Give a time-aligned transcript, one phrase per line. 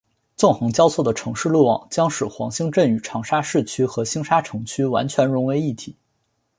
[0.35, 5.95] 纵横交错的城市路网将使黄兴镇与长沙市区和星沙城区完全融为一体。